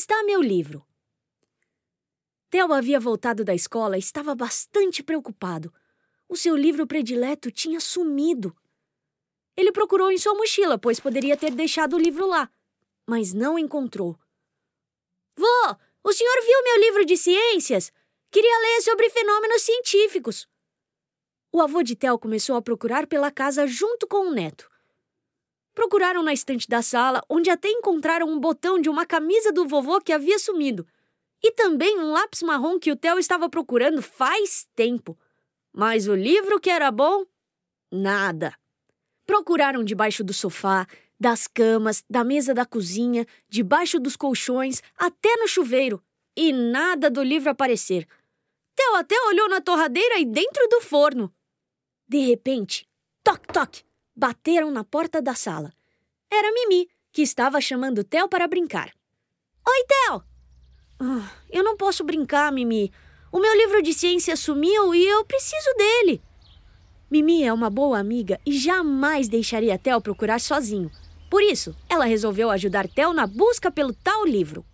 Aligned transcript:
está 0.00 0.24
meu 0.24 0.40
livro? 0.40 0.82
Theo 2.48 2.72
havia 2.72 2.98
voltado 2.98 3.44
da 3.44 3.54
escola 3.54 3.96
e 3.96 4.00
estava 4.00 4.34
bastante 4.34 5.02
preocupado. 5.02 5.72
O 6.26 6.36
seu 6.36 6.56
livro 6.56 6.86
predileto 6.86 7.50
tinha 7.50 7.78
sumido. 7.78 8.56
Ele 9.54 9.70
procurou 9.70 10.10
em 10.10 10.16
sua 10.16 10.34
mochila, 10.34 10.78
pois 10.78 10.98
poderia 10.98 11.36
ter 11.36 11.50
deixado 11.50 11.96
o 11.96 11.98
livro 11.98 12.26
lá, 12.26 12.50
mas 13.06 13.34
não 13.34 13.58
encontrou. 13.58 14.18
Vô, 15.36 15.76
o 16.02 16.12
senhor 16.14 16.40
viu 16.46 16.64
meu 16.64 16.80
livro 16.80 17.04
de 17.04 17.18
ciências? 17.18 17.92
Queria 18.30 18.58
ler 18.58 18.80
sobre 18.80 19.10
fenômenos 19.10 19.60
científicos. 19.60 20.48
O 21.52 21.60
avô 21.60 21.82
de 21.82 21.94
Theo 21.94 22.18
começou 22.18 22.56
a 22.56 22.62
procurar 22.62 23.06
pela 23.06 23.30
casa 23.30 23.66
junto 23.66 24.06
com 24.06 24.28
o 24.28 24.32
neto. 24.32 24.69
Procuraram 25.80 26.22
na 26.22 26.34
estante 26.34 26.68
da 26.68 26.82
sala, 26.82 27.22
onde 27.26 27.48
até 27.48 27.70
encontraram 27.70 28.28
um 28.28 28.38
botão 28.38 28.78
de 28.78 28.90
uma 28.90 29.06
camisa 29.06 29.50
do 29.50 29.66
vovô 29.66 29.98
que 29.98 30.12
havia 30.12 30.38
sumido. 30.38 30.86
E 31.42 31.50
também 31.52 31.98
um 31.98 32.12
lápis 32.12 32.42
marrom 32.42 32.78
que 32.78 32.92
o 32.92 32.96
Theo 32.96 33.18
estava 33.18 33.48
procurando 33.48 34.02
faz 34.02 34.68
tempo. 34.76 35.18
Mas 35.72 36.06
o 36.06 36.14
livro 36.14 36.60
que 36.60 36.68
era 36.68 36.90
bom? 36.90 37.24
Nada. 37.90 38.54
Procuraram 39.24 39.82
debaixo 39.82 40.22
do 40.22 40.34
sofá, 40.34 40.86
das 41.18 41.46
camas, 41.46 42.04
da 42.10 42.22
mesa 42.22 42.52
da 42.52 42.66
cozinha, 42.66 43.26
debaixo 43.48 43.98
dos 43.98 44.16
colchões, 44.16 44.82
até 44.98 45.34
no 45.36 45.48
chuveiro. 45.48 46.04
E 46.36 46.52
nada 46.52 47.08
do 47.08 47.22
livro 47.22 47.48
aparecer. 47.48 48.06
Theo 48.76 48.96
até 48.96 49.18
olhou 49.28 49.48
na 49.48 49.62
torradeira 49.62 50.18
e 50.18 50.26
dentro 50.26 50.68
do 50.68 50.82
forno. 50.82 51.34
De 52.06 52.18
repente, 52.18 52.86
toque, 53.24 53.46
toque! 53.50 53.89
Bateram 54.20 54.70
na 54.70 54.84
porta 54.84 55.22
da 55.22 55.34
sala. 55.34 55.72
Era 56.30 56.52
Mimi, 56.52 56.86
que 57.10 57.22
estava 57.22 57.58
chamando 57.58 58.04
Theo 58.04 58.28
para 58.28 58.46
brincar. 58.46 58.92
Oi, 59.66 59.84
Theo! 59.88 60.22
Ah, 61.00 61.30
eu 61.48 61.64
não 61.64 61.74
posso 61.74 62.04
brincar, 62.04 62.52
Mimi. 62.52 62.92
O 63.32 63.40
meu 63.40 63.56
livro 63.56 63.80
de 63.80 63.94
ciência 63.94 64.36
sumiu 64.36 64.94
e 64.94 65.06
eu 65.06 65.24
preciso 65.24 65.74
dele. 65.74 66.22
Mimi 67.10 67.44
é 67.44 67.52
uma 67.52 67.70
boa 67.70 67.98
amiga 67.98 68.38
e 68.44 68.52
jamais 68.52 69.26
deixaria 69.26 69.78
Theo 69.78 70.02
procurar 70.02 70.38
sozinho. 70.38 70.90
Por 71.30 71.42
isso, 71.42 71.74
ela 71.88 72.04
resolveu 72.04 72.50
ajudar 72.50 72.86
Theo 72.88 73.14
na 73.14 73.26
busca 73.26 73.70
pelo 73.70 73.94
tal 73.94 74.26
livro. 74.26 74.66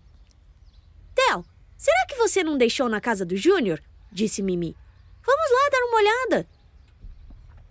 Theo, 1.15 1.45
será 1.79 2.05
que 2.09 2.17
você 2.17 2.43
não 2.43 2.59
deixou 2.59 2.89
na 2.89 3.01
casa 3.01 3.25
do 3.25 3.37
Júnior? 3.37 3.81
disse 4.11 4.43
Mimi. 4.43 4.77
Vamos 5.25 5.51
lá 5.53 5.71
dar 5.71 5.85
uma 5.85 5.99
olhada. 5.99 6.49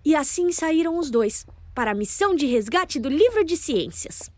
E 0.06 0.16
assim 0.16 0.52
saíram 0.54 0.98
os 0.98 1.10
dois, 1.10 1.46
para 1.76 1.92
a 1.92 1.96
missão 1.96 2.34
de 2.34 2.46
resgate 2.46 3.00
do 3.00 3.10
livro 3.10 3.44
de 3.44 3.58
ciências. 3.58 4.32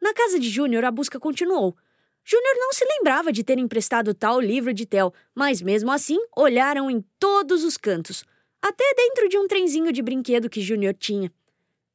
Na 0.00 0.14
casa 0.14 0.38
de 0.38 0.48
Júnior, 0.48 0.84
a 0.84 0.90
busca 0.90 1.18
continuou. 1.18 1.76
Júnior 2.24 2.54
não 2.56 2.72
se 2.72 2.84
lembrava 2.84 3.32
de 3.32 3.42
ter 3.42 3.58
emprestado 3.58 4.14
tal 4.14 4.40
livro 4.40 4.72
de 4.72 4.86
Tel, 4.86 5.12
mas 5.34 5.60
mesmo 5.60 5.90
assim 5.90 6.18
olharam 6.34 6.88
em 6.88 7.04
todos 7.18 7.64
os 7.64 7.76
cantos, 7.76 8.24
até 8.62 8.94
dentro 8.94 9.28
de 9.28 9.36
um 9.36 9.48
trenzinho 9.48 9.92
de 9.92 10.00
brinquedo 10.00 10.48
que 10.48 10.62
Júnior 10.62 10.94
tinha. 10.94 11.32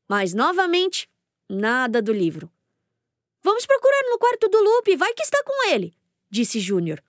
Mas 0.10 0.34
novamente, 0.34 1.10
nada 1.50 2.02
do 2.02 2.12
livro. 2.12 2.52
Vamos 3.42 3.66
procurar 3.66 4.10
no 4.10 4.20
quarto 4.20 4.50
do 4.50 4.62
Lupe, 4.62 4.96
vai 4.98 5.14
que 5.14 5.24
está 5.24 5.42
com 5.44 5.70
ele, 5.70 5.94
disse 6.30 6.60
Júnior. 6.60 7.02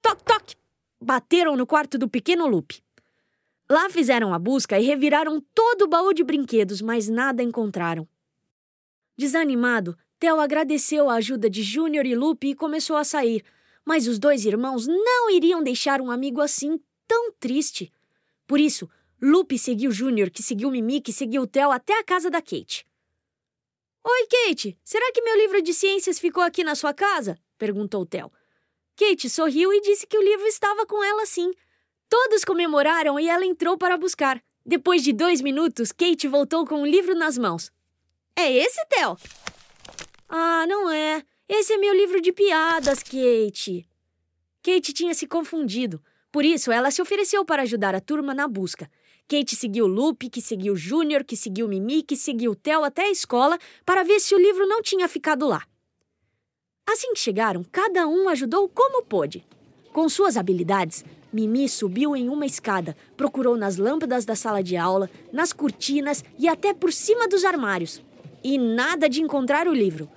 Toc, 0.00 0.22
toc! 0.22 0.54
Bateram 1.00 1.54
no 1.54 1.66
quarto 1.66 1.98
do 1.98 2.08
pequeno 2.08 2.46
Lupe. 2.46 2.82
Lá 3.70 3.90
fizeram 3.90 4.32
a 4.32 4.38
busca 4.38 4.78
e 4.78 4.84
reviraram 4.84 5.40
todo 5.54 5.82
o 5.82 5.88
baú 5.88 6.14
de 6.14 6.24
brinquedos, 6.24 6.80
mas 6.80 7.08
nada 7.08 7.42
encontraram. 7.42 8.08
Desanimado, 9.16 9.96
Theo 10.18 10.40
agradeceu 10.40 11.10
a 11.10 11.14
ajuda 11.14 11.50
de 11.50 11.62
Júnior 11.62 12.06
e 12.06 12.14
Lupe 12.14 12.48
e 12.48 12.54
começou 12.54 12.96
a 12.96 13.04
sair, 13.04 13.44
mas 13.84 14.08
os 14.08 14.18
dois 14.18 14.44
irmãos 14.44 14.86
não 14.86 15.30
iriam 15.30 15.62
deixar 15.62 16.00
um 16.00 16.10
amigo 16.10 16.40
assim 16.40 16.80
tão 17.06 17.32
triste. 17.32 17.92
Por 18.46 18.58
isso, 18.58 18.88
Lupe 19.20 19.58
seguiu 19.58 19.90
Júnior, 19.90 20.30
que 20.30 20.42
seguiu 20.42 20.70
Mimi, 20.70 21.00
que 21.00 21.12
seguiu 21.12 21.46
Theo 21.46 21.70
até 21.70 21.98
a 21.98 22.04
casa 22.04 22.30
da 22.30 22.40
Kate. 22.40 22.86
Oi, 24.04 24.26
Kate, 24.26 24.78
será 24.82 25.12
que 25.12 25.20
meu 25.20 25.36
livro 25.36 25.60
de 25.60 25.74
ciências 25.74 26.18
ficou 26.18 26.42
aqui 26.42 26.64
na 26.64 26.74
sua 26.74 26.94
casa? 26.94 27.38
perguntou 27.58 28.06
Theo. 28.06 28.32
Kate 28.96 29.28
sorriu 29.28 29.72
e 29.72 29.80
disse 29.80 30.06
que 30.06 30.16
o 30.16 30.22
livro 30.22 30.46
estava 30.46 30.86
com 30.86 31.02
ela 31.04 31.26
sim, 31.26 31.52
Todos 32.08 32.44
comemoraram 32.44 33.18
e 33.20 33.28
ela 33.28 33.44
entrou 33.44 33.76
para 33.76 33.98
buscar. 33.98 34.42
Depois 34.64 35.02
de 35.02 35.12
dois 35.12 35.40
minutos, 35.40 35.92
Kate 35.92 36.26
voltou 36.26 36.66
com 36.66 36.76
o 36.76 36.80
um 36.80 36.86
livro 36.86 37.14
nas 37.14 37.36
mãos. 37.36 37.70
É 38.34 38.52
esse, 38.52 38.84
Theo? 38.86 39.16
Ah, 40.28 40.66
não 40.66 40.90
é. 40.90 41.22
Esse 41.48 41.72
é 41.72 41.78
meu 41.78 41.94
livro 41.94 42.20
de 42.20 42.32
piadas, 42.32 43.02
Kate. 43.02 43.88
Kate 44.62 44.92
tinha 44.92 45.14
se 45.14 45.26
confundido. 45.26 46.02
Por 46.30 46.44
isso, 46.44 46.70
ela 46.70 46.90
se 46.90 47.00
ofereceu 47.00 47.44
para 47.44 47.62
ajudar 47.62 47.94
a 47.94 48.00
turma 48.00 48.34
na 48.34 48.46
busca. 48.46 48.90
Kate 49.26 49.56
seguiu 49.56 49.86
Lupe, 49.86 50.30
que 50.30 50.40
seguiu 50.40 50.76
Júnior, 50.76 51.24
que 51.24 51.36
seguiu 51.36 51.68
Mimi, 51.68 52.02
que 52.02 52.16
seguiu 52.16 52.54
Theo 52.54 52.84
até 52.84 53.02
a 53.02 53.10
escola 53.10 53.58
para 53.84 54.02
ver 54.02 54.20
se 54.20 54.34
o 54.34 54.38
livro 54.38 54.66
não 54.66 54.82
tinha 54.82 55.08
ficado 55.08 55.46
lá. 55.46 55.66
Assim 56.86 57.12
que 57.12 57.20
chegaram, 57.20 57.62
cada 57.64 58.06
um 58.06 58.28
ajudou 58.30 58.68
como 58.68 59.02
pôde. 59.02 59.46
Com 59.92 60.08
suas 60.08 60.36
habilidades, 60.36 61.04
Mimi 61.32 61.68
subiu 61.68 62.16
em 62.16 62.28
uma 62.28 62.46
escada, 62.46 62.96
procurou 63.16 63.56
nas 63.56 63.76
lâmpadas 63.76 64.24
da 64.24 64.34
sala 64.34 64.62
de 64.62 64.76
aula, 64.76 65.10
nas 65.32 65.52
cortinas 65.52 66.24
e 66.38 66.48
até 66.48 66.72
por 66.72 66.92
cima 66.92 67.28
dos 67.28 67.44
armários. 67.44 68.02
E 68.42 68.56
nada 68.56 69.08
de 69.08 69.20
encontrar 69.20 69.68
o 69.68 69.74
livro. 69.74 70.08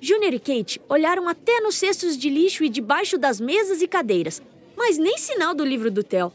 Junior 0.00 0.34
e 0.34 0.38
Kate 0.38 0.80
olharam 0.88 1.26
até 1.26 1.60
nos 1.60 1.76
cestos 1.76 2.18
de 2.18 2.28
lixo 2.28 2.62
e 2.62 2.68
debaixo 2.68 3.16
das 3.16 3.40
mesas 3.40 3.80
e 3.80 3.88
cadeiras, 3.88 4.42
mas 4.76 4.98
nem 4.98 5.16
sinal 5.16 5.54
do 5.54 5.64
livro 5.64 5.90
do 5.90 6.04
Theo. 6.04 6.32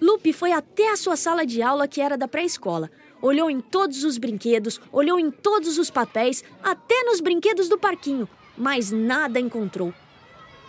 Lupe 0.00 0.32
foi 0.32 0.50
até 0.50 0.90
a 0.90 0.96
sua 0.96 1.14
sala 1.14 1.46
de 1.46 1.62
aula, 1.62 1.86
que 1.86 2.00
era 2.00 2.18
da 2.18 2.26
pré-escola. 2.26 2.90
Olhou 3.22 3.48
em 3.48 3.60
todos 3.60 4.02
os 4.02 4.18
brinquedos, 4.18 4.80
olhou 4.90 5.16
em 5.16 5.30
todos 5.30 5.78
os 5.78 5.90
papéis, 5.90 6.42
até 6.60 7.04
nos 7.04 7.20
brinquedos 7.20 7.68
do 7.68 7.78
parquinho, 7.78 8.28
mas 8.58 8.90
nada 8.90 9.38
encontrou. 9.38 9.94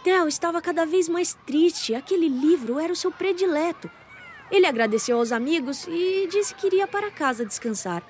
Theo 0.03 0.27
estava 0.27 0.61
cada 0.61 0.85
vez 0.85 1.07
mais 1.07 1.33
triste. 1.45 1.95
Aquele 1.95 2.27
livro 2.27 2.77
era 2.77 2.91
o 2.91 2.95
seu 2.95 3.09
predileto. 3.09 3.89
Ele 4.51 4.65
agradeceu 4.65 5.17
aos 5.17 5.31
amigos 5.31 5.87
e 5.87 6.27
disse 6.29 6.53
que 6.55 6.67
iria 6.67 6.85
para 6.85 7.09
casa 7.09 7.45
descansar. 7.45 8.03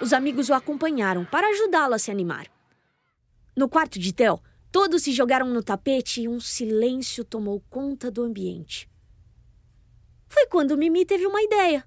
Os 0.00 0.12
amigos 0.12 0.48
o 0.48 0.54
acompanharam 0.54 1.24
para 1.24 1.48
ajudá-lo 1.48 1.94
a 1.94 1.98
se 1.98 2.10
animar. 2.10 2.48
No 3.56 3.68
quarto 3.68 3.98
de 3.98 4.12
Theo, 4.12 4.40
todos 4.72 5.02
se 5.04 5.12
jogaram 5.12 5.46
no 5.46 5.62
tapete 5.62 6.22
e 6.22 6.28
um 6.28 6.40
silêncio 6.40 7.24
tomou 7.24 7.62
conta 7.70 8.10
do 8.10 8.22
ambiente. 8.22 8.90
Foi 10.28 10.46
quando 10.46 10.76
Mimi 10.76 11.04
teve 11.06 11.26
uma 11.26 11.42
ideia. 11.42 11.84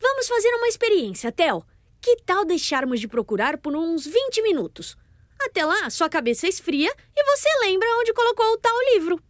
Vamos 0.00 0.28
fazer 0.28 0.48
uma 0.54 0.68
experiência, 0.68 1.32
Theo. 1.32 1.64
Que 2.00 2.16
tal 2.24 2.44
deixarmos 2.44 3.00
de 3.00 3.08
procurar 3.08 3.58
por 3.58 3.74
uns 3.74 4.06
20 4.06 4.42
minutos? 4.42 4.96
Até 5.40 5.64
lá, 5.64 5.90
sua 5.90 6.08
cabeça 6.08 6.46
esfria 6.48 6.92
e 7.14 7.24
você 7.24 7.48
lembra 7.60 7.88
onde 7.98 8.12
colocou 8.12 8.52
o 8.52 8.58
tal 8.58 8.76
livro. 8.94 9.20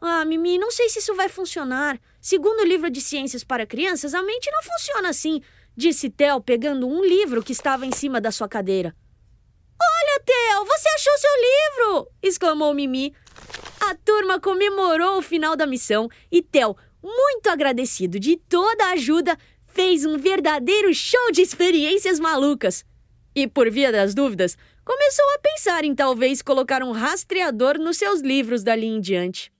Ah, 0.00 0.24
Mimi, 0.24 0.58
não 0.58 0.70
sei 0.70 0.88
se 0.88 0.98
isso 0.98 1.14
vai 1.14 1.28
funcionar. 1.28 2.00
Segundo 2.20 2.60
o 2.60 2.66
livro 2.66 2.90
de 2.90 3.00
ciências 3.00 3.44
para 3.44 3.66
crianças, 3.66 4.14
a 4.14 4.22
mente 4.22 4.50
não 4.50 4.62
funciona 4.62 5.08
assim, 5.08 5.40
disse 5.76 6.10
Theo, 6.10 6.40
pegando 6.40 6.88
um 6.88 7.04
livro 7.04 7.42
que 7.42 7.52
estava 7.52 7.86
em 7.86 7.92
cima 7.92 8.20
da 8.20 8.32
sua 8.32 8.48
cadeira. 8.48 8.94
Olha, 9.80 10.22
Theo, 10.24 10.64
você 10.64 10.88
achou 10.88 11.18
seu 11.18 11.30
livro! 11.36 12.08
exclamou 12.22 12.74
Mimi. 12.74 13.14
A 13.80 13.94
turma 13.94 14.40
comemorou 14.40 15.18
o 15.18 15.22
final 15.22 15.56
da 15.56 15.66
missão 15.66 16.08
e 16.30 16.42
Theo, 16.42 16.76
muito 17.02 17.48
agradecido 17.48 18.18
de 18.18 18.36
toda 18.36 18.86
a 18.86 18.92
ajuda, 18.92 19.36
fez 19.66 20.04
um 20.04 20.18
verdadeiro 20.18 20.92
show 20.94 21.30
de 21.32 21.42
experiências 21.42 22.20
malucas. 22.20 22.84
E 23.34 23.46
por 23.46 23.70
via 23.70 23.90
das 23.90 24.14
dúvidas, 24.14 24.56
começou 24.84 25.24
a 25.34 25.38
pensar 25.38 25.84
em 25.84 25.94
talvez 25.94 26.42
colocar 26.42 26.82
um 26.82 26.92
rastreador 26.92 27.78
nos 27.78 27.96
seus 27.96 28.20
livros 28.20 28.62
dali 28.62 28.86
em 28.86 29.00
diante. 29.00 29.50